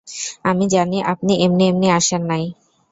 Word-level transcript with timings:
আমি 0.45 0.65
জানি 0.67 0.97
আপনি 1.13 1.33
এমনি 1.45 1.63
এমনি 1.67 1.87
আসেন 1.91 2.21
নাই। 2.27 2.43